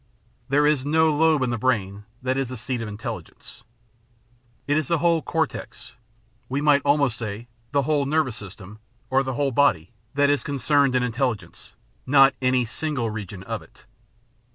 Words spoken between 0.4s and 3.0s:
There is no lobe in the brain that is the seat of